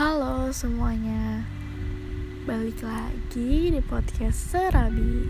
[0.00, 1.44] Halo semuanya.
[2.48, 5.28] Balik lagi di podcast Serabi.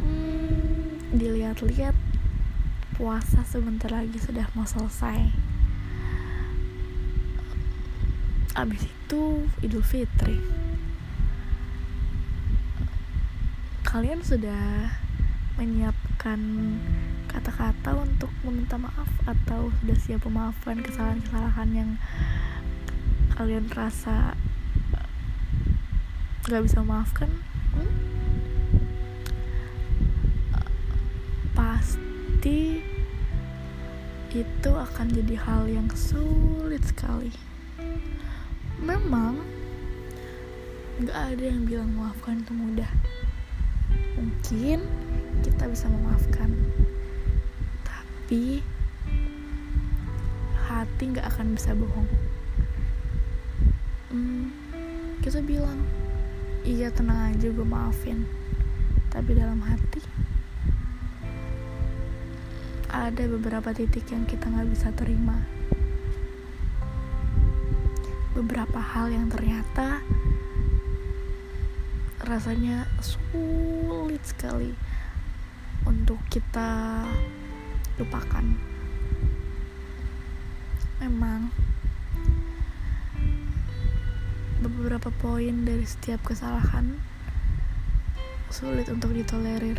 [0.00, 1.92] Hmm, Dilihat-lihat
[2.96, 5.36] Puasa sebentar lagi sudah mau selesai.
[8.56, 10.40] Abis itu Idul Fitri.
[13.84, 14.96] Kalian sudah
[15.60, 16.40] menyiapkan
[17.28, 21.90] kata-kata untuk meminta maaf atau sudah siap memaafkan kesalahan-kesalahan yang
[23.40, 24.36] kalian rasa
[26.44, 27.32] nggak bisa memaafkan
[27.72, 27.92] hmm?
[31.56, 32.84] pasti
[34.28, 37.32] itu akan jadi hal yang sulit sekali.
[38.76, 39.40] Memang
[41.00, 42.92] nggak ada yang bilang memaafkan itu mudah.
[44.20, 44.84] Mungkin
[45.40, 46.52] kita bisa memaafkan
[47.88, 48.60] tapi
[50.68, 52.29] hati nggak akan bisa bohong
[54.10, 54.50] hmm,
[55.22, 55.86] kita bilang
[56.66, 58.26] iya tenang aja gue maafin.
[59.10, 60.02] Tapi dalam hati
[62.90, 65.38] ada beberapa titik yang kita nggak bisa terima.
[68.34, 70.02] Beberapa hal yang ternyata
[72.22, 74.74] rasanya sulit sekali
[75.86, 77.02] untuk kita
[77.98, 78.46] lupakan.
[81.00, 81.50] Memang
[84.80, 86.96] beberapa poin dari setiap kesalahan
[88.48, 89.76] sulit untuk ditolerir.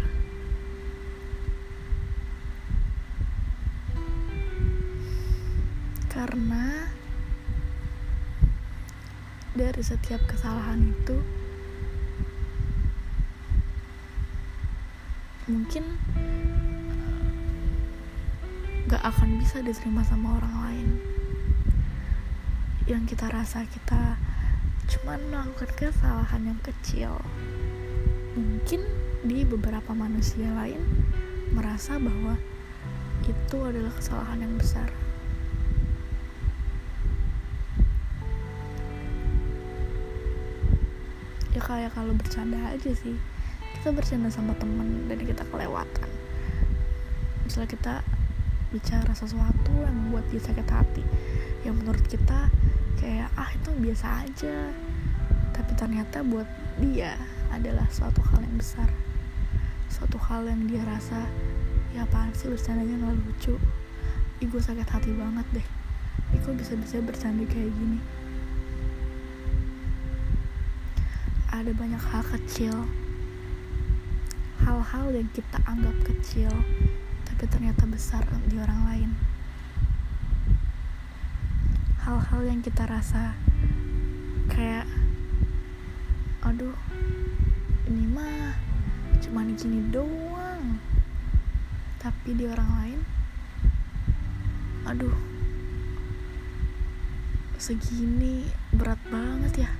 [6.05, 6.85] Karena
[9.57, 11.17] dari setiap kesalahan itu
[15.49, 15.97] mungkin
[18.85, 20.89] gak akan bisa diterima sama orang lain
[22.85, 24.21] yang kita rasa kita
[24.91, 27.15] cuman melakukan kesalahan yang kecil.
[28.35, 28.83] Mungkin
[29.23, 30.83] di beberapa manusia lain
[31.55, 32.35] merasa bahwa
[33.23, 34.91] itu adalah kesalahan yang besar.
[41.55, 43.15] Ya kayak kalau bercanda aja sih.
[43.79, 46.09] Kita bercanda sama temen dan kita kelewatan.
[47.47, 47.95] Misalnya kita
[48.71, 51.03] bicara sesuatu yang buat dia sakit hati
[51.67, 52.47] yang menurut kita
[53.39, 54.71] ah itu biasa aja.
[55.51, 56.47] Tapi ternyata buat
[56.79, 57.15] dia
[57.51, 58.89] adalah suatu hal yang besar.
[59.91, 61.27] Suatu hal yang dia rasa
[61.91, 63.55] ya apaan sih bercandanya nggak lucu.
[64.41, 65.67] Ih sakit hati banget deh.
[66.33, 67.99] Ih kok bisa-bisa bercanda kayak gini?
[71.51, 72.87] Ada banyak hal kecil.
[74.61, 76.53] Hal-hal yang kita anggap kecil
[77.25, 79.09] Tapi ternyata besar di orang lain
[82.11, 83.39] hal-hal yang kita rasa
[84.51, 84.83] kayak
[86.43, 86.75] aduh
[87.87, 88.51] ini mah
[89.23, 90.75] cuman gini doang.
[92.03, 92.99] Tapi di orang lain
[94.91, 95.15] aduh
[97.55, 98.43] segini
[98.75, 99.71] berat banget ya.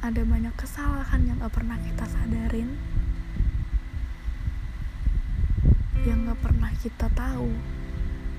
[0.00, 2.80] Ada banyak kesalahan yang gak pernah kita sadarin
[6.08, 7.52] yang gak pernah kita tahu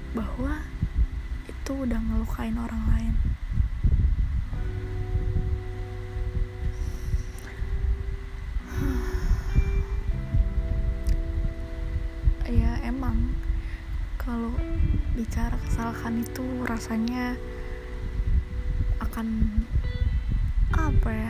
[0.10, 0.66] bahwa
[1.46, 3.14] itu udah ngelukain orang lain.
[12.50, 13.38] Ya emang
[14.18, 14.50] kalau
[15.14, 17.38] bicara kesalahan itu rasanya
[18.98, 19.54] akan
[20.74, 21.30] apa ya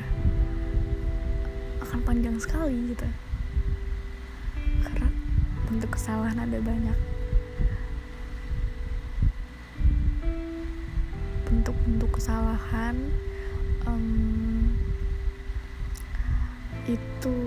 [1.84, 3.04] akan panjang sekali gitu.
[4.88, 5.12] Karena
[5.68, 7.19] bentuk kesalahan ada banyak
[11.70, 13.14] bentuk-bentuk kesalahan
[13.86, 14.74] um,
[16.90, 17.38] itu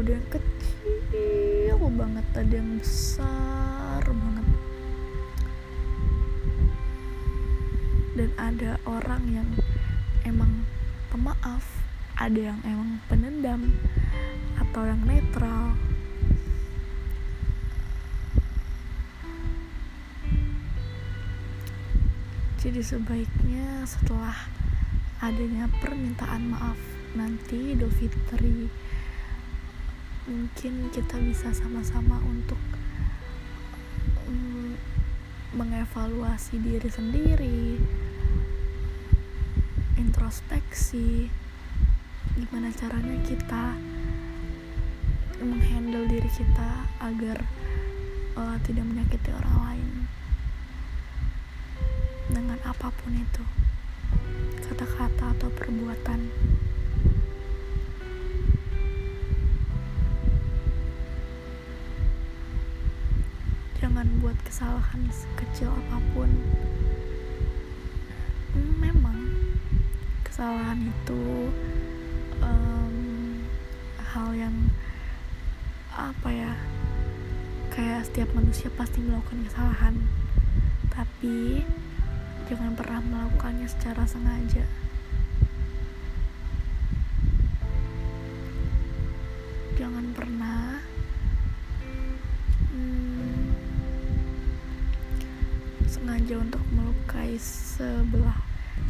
[0.00, 4.48] udah kecil banget ada yang besar banget.
[8.16, 9.48] Dan ada orang yang
[10.24, 10.64] emang
[11.12, 11.84] pemaaf
[12.16, 13.76] ada yang emang penendam
[14.56, 15.76] atau yang netral
[22.68, 24.36] jadi sebaiknya setelah
[25.24, 26.76] adanya permintaan maaf
[27.16, 28.68] nanti Idul Fitri
[30.28, 32.60] mungkin kita bisa sama-sama untuk
[34.28, 34.76] um,
[35.56, 37.80] mengevaluasi diri sendiri
[39.96, 41.32] introspeksi
[42.36, 43.80] gimana caranya kita
[45.40, 47.40] menghandle diri kita agar
[48.36, 49.97] uh, tidak menyakiti orang lain
[52.38, 53.42] dengan apa pun itu.
[54.62, 56.30] Kata-kata atau perbuatan.
[63.82, 66.30] Jangan buat kesalahan sekecil apa pun.
[68.78, 69.18] Memang
[70.22, 71.50] kesalahan itu
[72.38, 73.42] um,
[74.14, 74.54] hal yang
[75.90, 76.54] apa ya
[77.74, 79.98] kayak setiap manusia pasti melakukan kesalahan.
[80.94, 81.66] Tapi
[82.48, 84.64] jangan pernah melakukannya secara sengaja.
[89.76, 90.80] Jangan pernah
[92.72, 93.52] hmm,
[95.84, 98.40] sengaja untuk melukai sebelah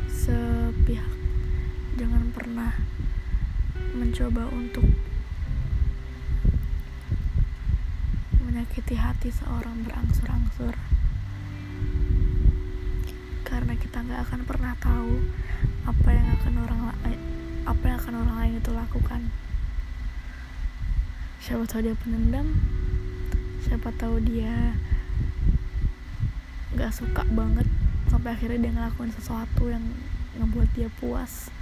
[0.07, 1.19] sepihak.
[1.99, 2.79] Jangan pernah
[3.91, 4.87] mencoba untuk
[8.39, 10.79] menyakiti hati seorang berangsur-angsur
[13.83, 15.23] kita nggak akan pernah tahu
[15.89, 17.21] apa yang akan orang lain
[17.69, 19.21] apa yang akan orang lain itu lakukan.
[21.39, 22.49] Siapa tahu dia penendam
[23.69, 24.73] siapa tahu dia
[26.73, 27.69] nggak suka banget
[28.09, 29.85] sampai akhirnya dia ngelakuin sesuatu yang
[30.41, 31.53] ngebuat dia puas.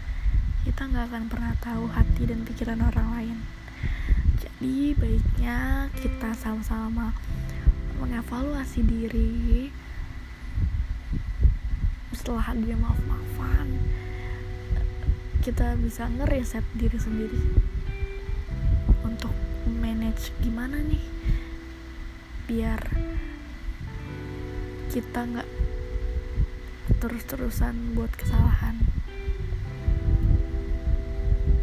[0.62, 3.38] Kita nggak akan pernah tahu hati dan pikiran orang lain.
[4.38, 7.10] Jadi baiknya kita sama-sama
[7.98, 9.70] mengevaluasi diri
[12.26, 13.78] setelah dia maaf-maafan
[15.46, 17.38] kita bisa ngereset diri sendiri
[19.06, 19.30] untuk
[19.70, 21.06] manage gimana nih
[22.50, 22.82] biar
[24.90, 25.46] kita nggak
[26.98, 28.74] terus-terusan buat kesalahan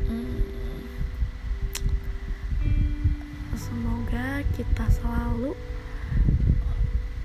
[0.07, 0.47] hmm.
[3.59, 5.59] semoga kita selalu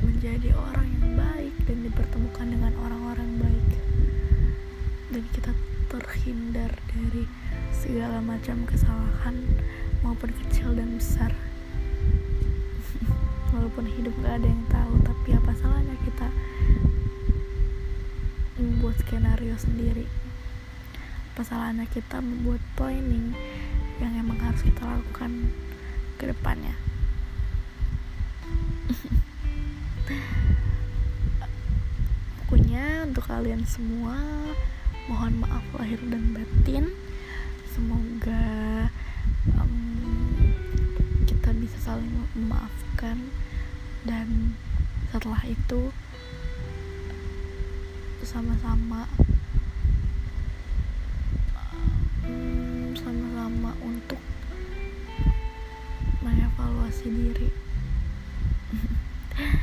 [0.02, 2.97] menjadi orang yang baik dan dipertemukan dengan dan
[5.32, 5.52] kita
[5.88, 7.24] terhindar dari
[7.72, 9.36] segala macam kesalahan
[10.04, 11.32] maupun kecil dan besar.
[13.56, 16.28] Walaupun hidup gak ada yang tahu tapi apa salahnya kita
[18.60, 20.06] membuat skenario sendiri?
[21.34, 23.32] Apa salahnya kita membuat planning
[23.98, 25.50] yang emang harus kita lakukan
[26.20, 26.76] ke depannya?
[32.44, 34.16] Pokoknya untuk kalian semua
[35.08, 36.92] mohon maaf lahir dan batin.
[37.72, 38.44] Semoga
[39.56, 40.36] um,
[41.24, 43.32] kita bisa saling memaafkan.
[44.04, 44.52] Dan
[45.08, 45.88] setelah itu
[48.20, 49.08] sama-sama
[52.28, 54.20] um, sama-sama untuk
[56.20, 57.48] mengevaluasi diri.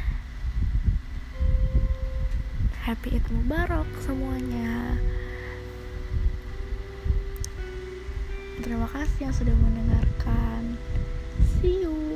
[2.90, 4.98] Happy Eid Mubarak semuanya
[8.64, 10.80] Terima kasih yang sudah mendengarkan.
[11.60, 12.15] See you.